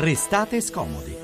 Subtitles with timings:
[0.00, 1.14] Restate scomodi.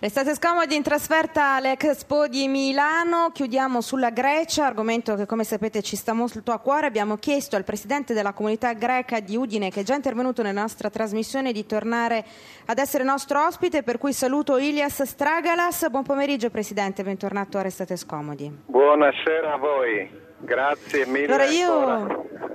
[0.00, 5.96] Restate scomodi in trasferta all'Expo di Milano, chiudiamo sulla Grecia, argomento che come sapete ci
[5.96, 6.86] sta molto a cuore.
[6.86, 10.90] Abbiamo chiesto al presidente della comunità greca di Udine, che è già intervenuto nella nostra
[10.90, 12.22] trasmissione, di tornare
[12.66, 15.88] ad essere nostro ospite, per cui saluto Ilias Stragalas.
[15.88, 18.64] Buon pomeriggio presidente, bentornato a Restate scomodi.
[18.66, 21.24] Buonasera a voi, grazie mille.
[21.24, 22.47] Allora io...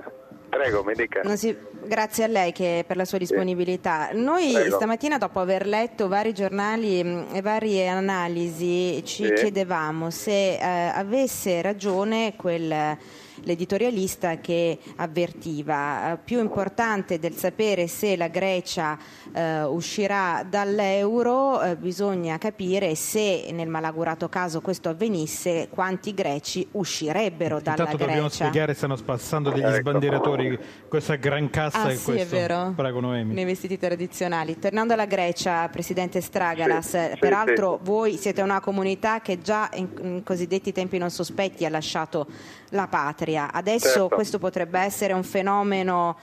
[0.54, 1.36] Prego, mi dica.
[1.36, 1.56] Si...
[1.86, 4.08] Grazie a lei che, per la sua disponibilità.
[4.12, 4.76] Noi Prego.
[4.76, 9.32] stamattina, dopo aver letto vari giornali mh, e varie analisi, ci Sì.
[9.34, 10.62] chiedevamo se eh,
[10.94, 12.96] avesse ragione quel
[13.44, 18.98] l'editorialista che avvertiva eh, più importante del sapere se la Grecia
[19.32, 27.60] eh, uscirà dall'euro eh, bisogna capire se nel malaugurato caso questo avvenisse quanti greci uscirebbero
[27.60, 29.76] dalla Intanto dobbiamo Grecia spiegare, stanno passando degli Ecco.
[29.76, 30.58] sbandieratori,
[30.88, 33.34] questa gran cassa Ah e sì, è questo vero, Prago Noemi.
[33.34, 34.58] nei vestiti tradizionali.
[34.58, 39.88] Tornando alla Grecia, Presidente Stragalas, Sì, sì, peraltro voi siete una comunità che già in,
[40.00, 42.26] in cosiddetti tempi non sospetti ha lasciato
[42.70, 43.33] la patria.
[43.36, 44.08] Adesso Certo.
[44.14, 46.16] questo potrebbe essere un fenomeno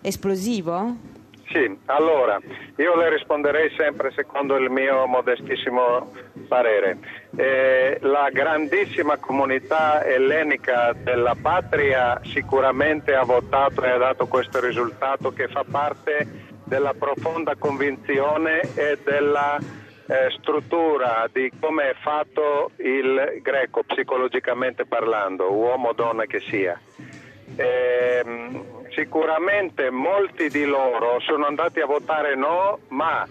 [0.00, 0.96] esplosivo?
[1.48, 2.38] Sì, allora,
[2.76, 6.10] io le risponderei sempre secondo il mio modestissimo
[6.48, 6.98] parere.
[7.36, 15.32] Eh, la grandissima comunità ellenica della patria sicuramente ha votato e ha dato questo risultato
[15.32, 16.26] che fa parte
[16.64, 19.56] della profonda convinzione e della
[20.06, 26.78] eh, struttura di come è fatto il greco psicologicamente parlando, uomo o donna che sia.
[27.56, 33.26] Ehm, sicuramente molti di loro sono andati a votare no, ma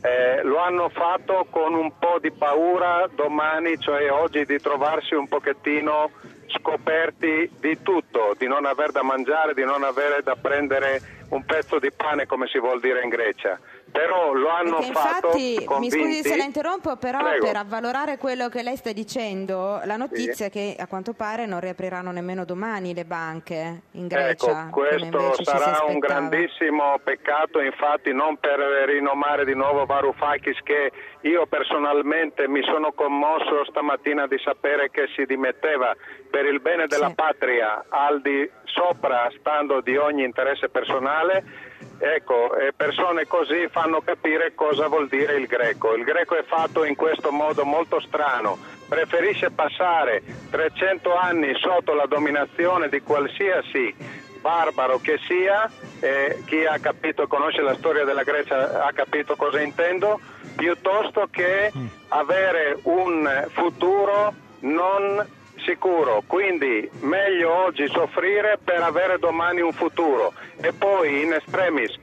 [0.00, 5.26] eh, lo hanno fatto con un po' di paura domani, cioè oggi, di trovarsi un
[5.28, 6.10] pochettino
[6.48, 11.00] scoperti di tutto, di non aver da mangiare, di non avere da prendere
[11.30, 13.58] un pezzo di pane, come si vuol dire in Grecia.
[13.94, 15.96] Però lo hanno Perché fatto infatti, mi convinti.
[16.02, 17.46] scusi se la interrompo, però Prego.
[17.46, 21.60] per avvalorare quello che lei sta dicendo, la notizia è che a quanto pare non
[21.60, 24.62] riapriranno nemmeno domani le banche in Grecia.
[24.66, 30.90] Ecco, questo sarà un grandissimo peccato, infatti non per rinomare di nuovo Varoufakis che
[31.20, 35.94] io personalmente mi sono commosso stamattina di sapere che si dimetteva
[36.30, 37.14] per il bene della Sì.
[37.14, 41.72] patria al di sopra stando di ogni interesse personale.
[41.98, 45.94] Ecco, persone così fanno capire cosa vuol dire il greco.
[45.94, 48.58] Il greco è fatto in questo modo molto strano,
[48.88, 53.94] preferisce passare 300 anni sotto la dominazione di qualsiasi
[54.40, 55.70] barbaro che sia,
[56.00, 60.20] e chi ha capito e conosce la storia della Grecia ha capito cosa intendo,
[60.56, 61.72] piuttosto che
[62.08, 65.26] avere un futuro non
[65.64, 66.22] sicuro.
[66.26, 70.32] Quindi meglio oggi soffrire per avere domani un futuro.
[70.60, 71.98] E poi in estremis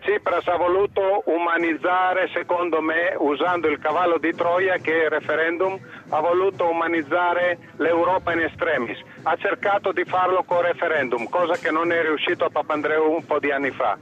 [0.00, 5.78] Tsipras ha voluto umanizzare, secondo me, usando il cavallo di Troia che è il referendum,
[6.08, 8.98] ha voluto umanizzare l'Europa in estremis.
[9.22, 13.38] Ha cercato di farlo con referendum, cosa che non è riuscito a Papandreou un po'
[13.38, 13.96] di anni fa.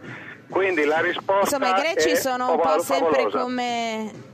[0.49, 3.39] Quindi la risposta Insomma, i greci è sono un po' favol- sempre favolosa.
[3.39, 4.29] come.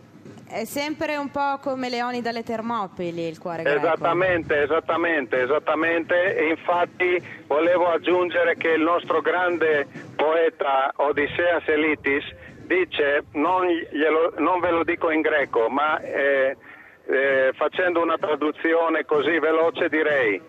[0.48, 3.78] È sempre un po' come leoni dalle Termopili il cuore greco.
[3.78, 6.36] Esattamente, esattamente, esattamente.
[6.36, 12.24] E infatti volevo aggiungere che il nostro grande poeta Odisseas Elitis
[12.64, 16.56] dice, non, glielo- non ve lo dico in greco, ma eh,
[17.06, 20.40] eh, facendo una traduzione così veloce direi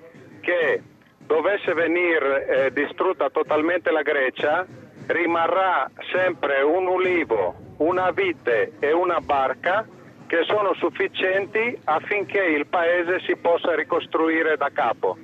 [0.42, 0.82] che
[1.18, 4.66] dovesse venire eh, distrutta totalmente la Grecia,
[5.08, 9.86] rimarrà sempre un ulivo, una vite e una barca
[10.28, 15.18] che sono sufficienti affinché il paese si possa ricostruire da capo.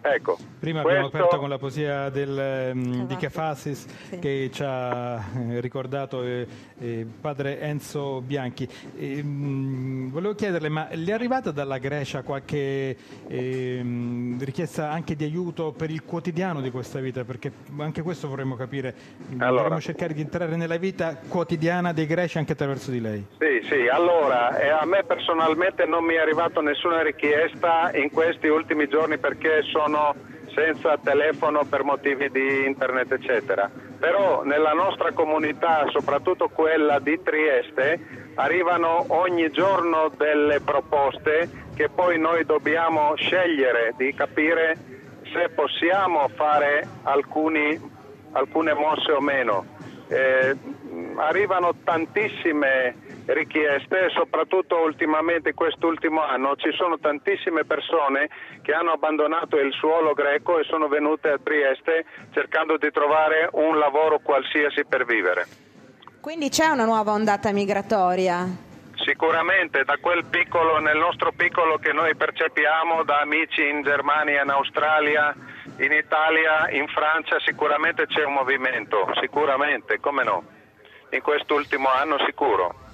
[0.00, 3.28] Ecco, Prima abbiamo questo- aperto con la poesia del, ehm, di Cavazis.
[3.38, 4.18] Cafasis Sì.
[4.18, 5.16] che ci ha
[5.50, 6.46] eh, ricordato eh,
[6.80, 8.68] eh, padre Enzo Bianchi.
[8.96, 12.96] E, mh, volevo chiederle, ma le è arrivata dalla Grecia qualche
[13.28, 17.24] ehm, richiesta anche di aiuto per il quotidiano di questa vita?
[17.24, 18.94] Perché anche questo vorremmo capire.
[19.38, 19.62] Allora.
[19.62, 23.24] Vorremmo cercare di entrare nella vita quotidiana dei greci anche attraverso di lei.
[23.38, 28.46] Sì, sì, allora eh, a me personalmente non mi è arrivata nessuna richiesta in questi
[28.48, 30.14] ultimi giorni perché sono
[30.54, 33.70] senza telefono per motivi di internet eccetera.
[33.98, 42.18] Però nella nostra comunità, soprattutto quella di Trieste, arrivano ogni giorno delle proposte che poi
[42.18, 44.76] noi dobbiamo scegliere di capire
[45.32, 47.78] se possiamo fare alcuni,
[48.32, 49.64] alcune mosse o meno.
[50.08, 50.56] Eh,
[51.16, 52.94] arrivano tantissime
[53.34, 58.28] richieste, soprattutto ultimamente in quest'ultimo anno ci sono tantissime persone
[58.62, 63.78] che hanno abbandonato il suolo greco e sono venute a Trieste cercando di trovare un
[63.78, 65.46] lavoro qualsiasi per vivere.
[66.20, 68.66] Quindi c'è una nuova ondata migratoria?
[68.96, 74.50] Sicuramente, da quel piccolo, nel nostro piccolo che noi percepiamo, da amici in Germania, in
[74.50, 75.34] Australia,
[75.78, 80.42] in Italia, in Francia, sicuramente c'è un movimento, sicuramente, come no?
[81.10, 82.87] In quest'ultimo anno sicuro.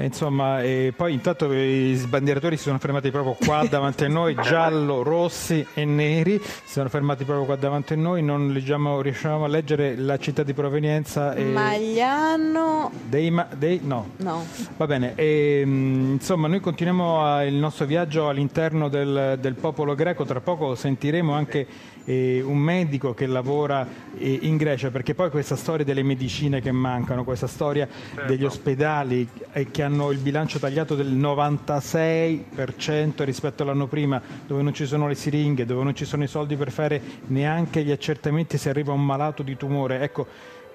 [0.00, 4.36] E insomma, e poi intanto i sbandieratori si sono fermati proprio qua davanti a noi,
[4.40, 9.44] giallo, rossi e neri, si sono fermati proprio qua davanti a noi, non leggiamo, riusciamo
[9.44, 11.34] a leggere la città di provenienza.
[11.34, 11.42] E...
[11.42, 12.92] Magliano.
[13.08, 14.10] Dei, dei, no.
[14.18, 14.46] no.
[14.76, 20.24] Va bene, e, insomma noi continuiamo a, il nostro viaggio all'interno del, del popolo greco,
[20.24, 21.66] tra poco sentiremo anche
[22.04, 23.86] eh, un medico che lavora
[24.16, 28.30] eh, in Grecia, perché poi questa storia delle medicine che mancano, questa storia certo.
[28.30, 34.74] degli ospedali eh, che hanno il bilancio tagliato del 96% rispetto all'anno prima, dove non
[34.74, 38.58] ci sono le siringhe, dove non ci sono i soldi per fare neanche gli accertamenti
[38.58, 40.00] se arriva un malato di tumore.
[40.00, 40.26] Ecco,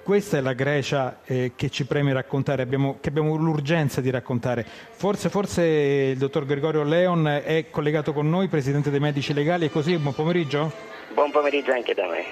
[0.02, 4.66] questa è la Grecia eh, che ci preme raccontare, abbiamo, che abbiamo l'urgenza di raccontare.
[4.90, 9.70] Forse, forse il dottor Gregorio Leon è collegato con noi, presidente dei medici legali, è
[9.70, 9.96] così?
[9.96, 10.70] Buon pomeriggio.
[11.14, 12.24] Buon pomeriggio anche da me.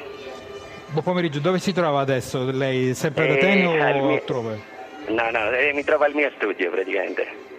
[0.91, 2.51] Buon pomeriggio, dove si trova adesso?
[2.51, 4.09] Lei sempre ad Atene o mio...
[4.11, 4.72] altrove?
[5.09, 7.51] No, no, eh, mi trovo al mio studio praticamente.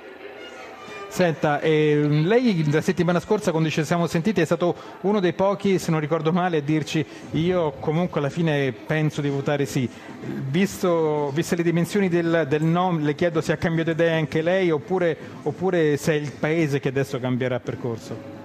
[1.14, 5.78] Senta, eh, lei la settimana scorsa quando ci siamo sentiti è stato uno dei pochi,
[5.78, 9.88] se non ricordo male, a dirci io comunque alla fine penso di votare sì.
[10.50, 14.72] Visto, viste le dimensioni del, del, no, le chiedo se ha cambiato idea anche lei
[14.72, 18.43] oppure, oppure se è il Paese che adesso cambierà percorso.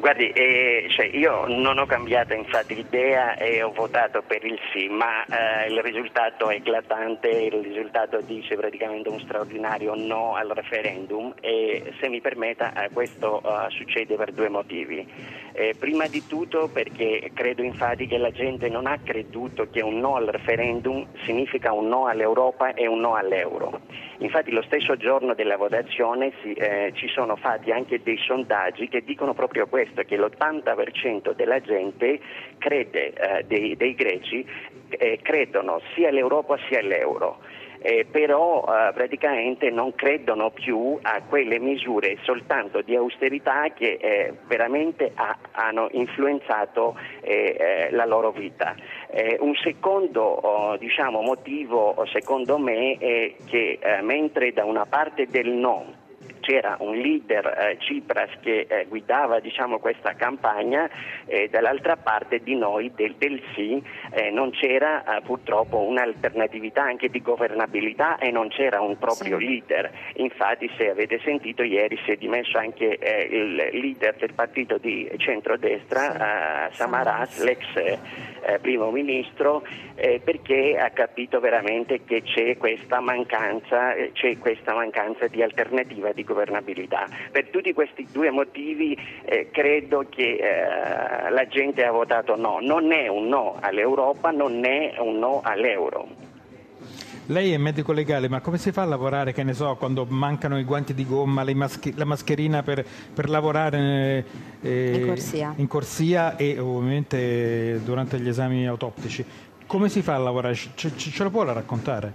[0.00, 4.88] Guardi, eh, cioè io non ho cambiato infatti idea e ho votato per il sì,
[4.88, 11.34] ma eh, il risultato è eclatante, il risultato dice praticamente un straordinario no al referendum
[11.42, 15.06] e se mi permetta eh, questo uh, succede per due motivi.
[15.52, 19.98] Eh, prima di tutto perché credo infatti che la gente non ha creduto che un
[19.98, 23.80] no al referendum significa un no all'Europa e un no all'euro.
[24.18, 29.02] Infatti lo stesso giorno della votazione si, eh, ci sono fatti anche dei sondaggi che
[29.02, 32.20] dicono proprio questo, che l'80% della gente
[32.58, 34.46] crede, eh, dei, dei, greci,
[34.88, 37.38] eh, credono sia all'Europa sia all'euro
[37.82, 44.34] eh, però eh, praticamente non credono più a quelle misure soltanto di austerità che eh,
[44.46, 48.74] veramente ha, hanno influenzato eh, eh, la loro vita.
[49.10, 55.48] Eh, un secondo oh, diciamo, motivo, secondo me, è che mentre da una parte del
[55.48, 56.08] no
[56.40, 60.88] c'era un leader eh, Cipras che eh, guidava diciamo, questa campagna
[61.26, 63.82] e dall'altra parte di noi del, del sì
[64.12, 69.46] eh, non c'era eh, purtroppo un'alternatività anche di governabilità e non c'era un proprio sì.
[69.46, 69.90] leader.
[70.14, 75.10] Infatti se avete sentito ieri si è dimesso anche eh, il leader del partito di
[75.16, 76.76] centrodestra, sì.
[76.76, 77.98] Samaras, l'ex
[78.60, 79.62] primo ministro,
[79.94, 87.06] perché ha capito veramente che c'è questa mancanza, c'è questa mancanza di alternativa di governabilità.
[87.32, 92.58] Per tutti questi due motivi eh, credo che eh, la gente ha votato no.
[92.60, 96.28] Non è un no all'Europa, non è un no all'euro.
[97.26, 100.58] Lei è medico legale, ma come si fa a lavorare, che ne so, quando mancano
[100.58, 102.84] i guanti di gomma, maschi- la mascherina per,
[103.14, 104.24] per lavorare
[104.60, 105.52] eh, in, corsia.
[105.54, 106.36] in, corsia.
[106.36, 109.24] e ovviamente durante gli esami autoptici?
[109.64, 110.54] Come si fa a lavorare?
[110.54, 112.14] Ce, ce, ce lo può raccontare?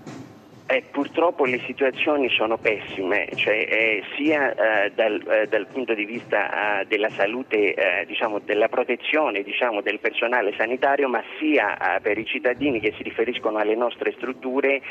[0.65, 0.83] Eh,
[1.15, 6.81] purtroppo le situazioni sono pessime, cioè, eh, sia eh, dal, eh, dal, punto di vista
[6.81, 12.25] eh, della salute, eh, diciamo, della protezione diciamo, del personale sanitario, ma sia per i
[12.25, 14.81] cittadini che si riferiscono alle nostre strutture,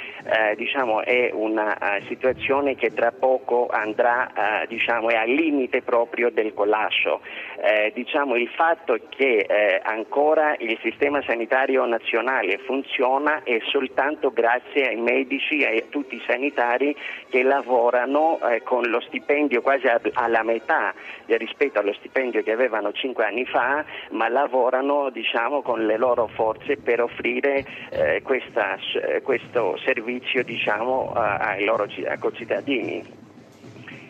[0.57, 1.76] diciamo, è una
[2.07, 7.21] situazione che tra poco andrà, diciamo, è al limite proprio del collasso.
[7.93, 15.59] Diciamo, il fatto che ancora il sistema sanitario nazionale funziona è soltanto grazie ai medici
[15.59, 16.97] e a tutti i sanitari
[17.28, 20.94] che lavorano eh, con lo stipendio quasi a, alla metà
[21.26, 26.76] rispetto allo stipendio che avevano cinque anni fa, ma lavorano diciamo, con le loro forze
[26.76, 28.76] per offrire eh, questa,
[29.23, 31.87] questo servizio diciamo, ai loro
[32.18, 33.24] concittadini.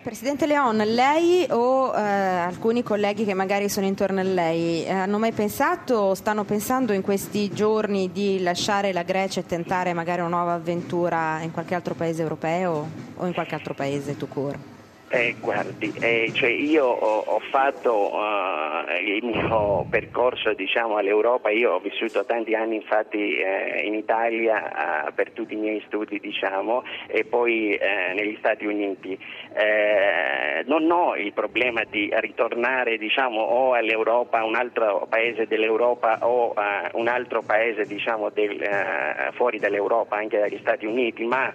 [0.04, 5.18] Presidente Leon, lei o eh, alcuni colleghi che magari sono intorno a lei eh, hanno
[5.18, 10.20] mai pensato o stanno pensando in questi giorni di lasciare la Grecia e tentare magari
[10.20, 14.73] una nuova avventura in qualche altro paese europeo o in qualche altro paese tu court?
[15.10, 21.74] Eh, guardi, eh, cioè io ho, ho fatto uh, il mio percorso diciamo, all'Europa, io
[21.74, 26.82] ho vissuto tanti anni infatti eh, in Italia uh, per tutti i miei studi diciamo,
[27.06, 29.16] e poi eh, negli Stati Uniti.
[29.54, 36.54] Eh, non ho il problema di ritornare diciamo, o all'Europa, un altro paese dell'Europa o
[36.54, 41.52] a un altro paese diciamo, del, fuori dall'Europa, anche dagli Stati Uniti, ma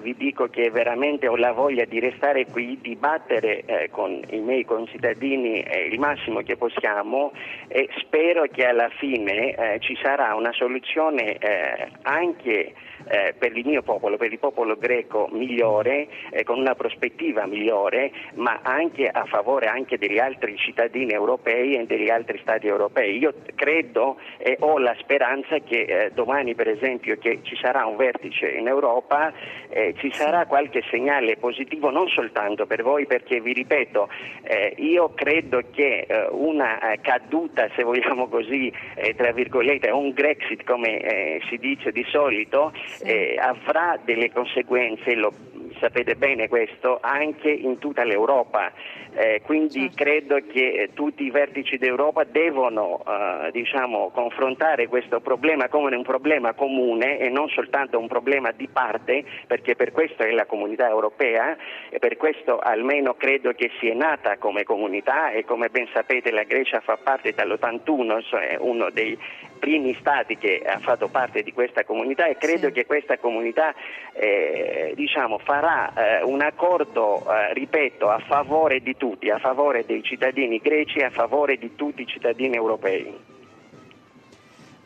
[0.00, 4.38] vi dico che veramente ho la voglia di restare qui di dibattere eh, con i
[4.38, 7.32] miei concittadini eh, il massimo che possiamo
[7.68, 12.74] e spero che alla fine eh, ci sarà una soluzione eh, anche
[13.08, 18.10] eh, per il mio popolo, per il popolo greco migliore, eh, con una prospettiva migliore,
[18.34, 23.18] ma anche a favore anche degli altri cittadini europei e degli altri stati europei.
[23.18, 27.96] Io credo e ho la speranza che eh, domani per esempio che ci sarà un
[27.96, 29.32] vertice in Europa,
[29.68, 34.08] eh, ci sarà qualche segnale positivo non soltanto per voi perché vi ripeto,
[34.42, 38.72] eh, io credo che una caduta, se vogliamo così,
[39.16, 42.72] tra virgolette, un Grexit come si dice di solito,
[43.02, 45.32] eh, avrà delle conseguenze, lo
[45.78, 48.72] sapete bene questo, anche in tutta l'Europa.
[49.14, 49.96] Eh, quindi certo.
[49.96, 56.02] credo che eh, tutti i vertici d'Europa devono eh, diciamo, confrontare questo problema come un
[56.02, 60.88] problema comune e non soltanto un problema di parte, perché per questo è la comunità
[60.88, 61.56] europea
[61.90, 66.44] e per questo almeno credo che sia nata come comunità e come ben sapete la
[66.44, 69.18] Grecia fa parte dall'81, cioè uno dei
[69.62, 72.72] primi stati che ha fatto parte di questa comunità e credo sì.
[72.72, 73.72] che questa comunità
[74.12, 80.02] eh, diciamo, farà eh, un accordo, eh, ripeto, a favore di tutti, a favore dei
[80.02, 83.16] cittadini greci e a favore di tutti i cittadini europei.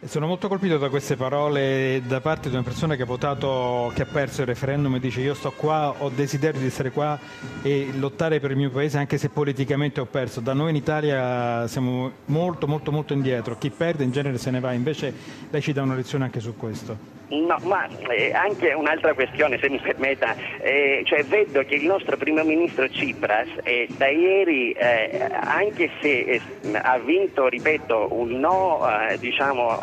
[0.05, 4.03] Sono molto colpito da queste parole da parte di una persona che ha votato, che
[4.03, 7.19] ha perso il referendum e dice io sto qua, ho desiderio di essere qua
[7.63, 10.41] e lottare per il mio paese anche se politicamente ho perso.
[10.41, 14.61] Da noi in Italia siamo molto molto molto indietro, chi perde in genere se ne
[14.61, 15.15] va, invece
[15.49, 16.97] lei ci dà una lezione anche su questo.
[17.29, 22.17] No, ma eh, anche un'altra questione, se mi permetta, eh, cioè vedo che il nostro
[22.17, 26.41] primo ministro Tsipras eh, da ieri, eh, anche se eh,
[26.81, 29.77] ha vinto, ripeto, un no, eh, diciamo,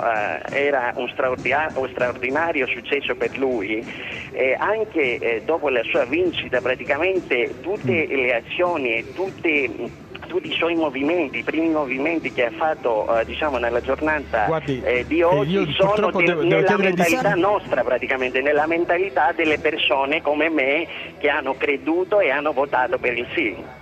[0.50, 3.86] era un straordinario, straordinario, successo per lui,
[4.58, 9.70] anche dopo la sua vincita praticamente tutte le azioni e tutte
[10.28, 14.82] tutti i suoi movimenti, i primi movimenti che ha fatto eh, diciamo, nella giornata Guardi,
[14.84, 17.40] eh, di oggi sono de- devo, devo nella mentalità di...
[17.40, 20.88] nostra praticamente, nella mentalità delle persone come me
[21.18, 23.82] che hanno creduto e hanno votato per il sì.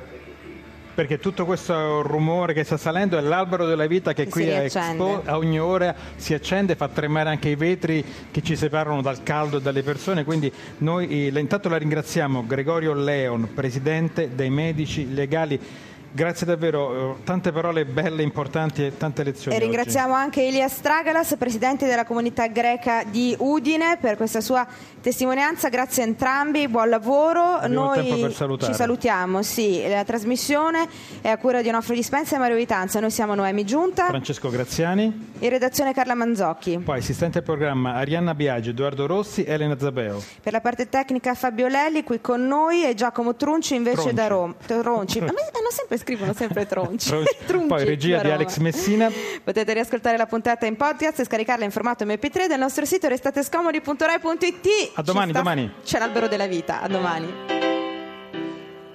[0.94, 4.64] Perché tutto questo rumore che sta salendo è l'albero della vita che, che qui a
[4.64, 9.24] Expo a ogni ora si accende, fa tremare anche i vetri che ci separano dal
[9.24, 15.14] caldo e dalle persone, quindi noi eh, intanto la ringraziamo Gregorio Leon, presidente dei medici
[15.14, 15.60] legali
[16.14, 19.56] Grazie davvero, eh, tante parole belle, importanti e tante lezioni.
[19.56, 20.22] E ringraziamo oggi.
[20.24, 24.68] anche Elias Stragalas, presidente della comunità greca di Udine, per questa sua
[25.00, 25.70] testimonianza.
[25.70, 27.42] Grazie a entrambi, buon lavoro.
[27.42, 29.88] Abbiamo Noi ci salutiamo, sì.
[29.88, 30.86] La trasmissione
[31.22, 33.00] è a cura di Onofrio Dispensa e Mario Vitanza.
[33.00, 36.78] Noi siamo Noemi Giunta, Francesco Graziani, in redazione Carla Manzocchi.
[36.80, 40.22] Poi assistente al programma Arianna Biaggi, Edoardo Rossi Elena Zabeo.
[40.44, 44.16] Per la parte tecnica Fabio Lelli, qui con noi e Giacomo Trunci invece Tronci.
[44.16, 44.54] da Roma.
[44.66, 45.20] Tronci.
[45.20, 47.10] A me hanno sempre scrivono sempre tronci.
[47.46, 47.68] tronci.
[47.68, 49.10] Poi regia di Alex Messina.
[49.44, 54.92] Potete riascoltare la puntata in podcast e scaricarla in formato MP3 dal nostro sito restatescomodi.rai.it.
[54.96, 55.40] A domani, sta...
[55.40, 55.72] domani.
[55.84, 57.71] C'è l'albero della vita, a domani.